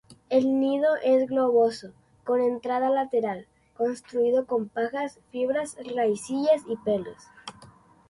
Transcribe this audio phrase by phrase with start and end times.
[0.31, 1.91] El nido es globoso
[2.23, 3.45] con entrada lateral,
[3.77, 7.17] construido con pajas, fibras, raicillas y pelos.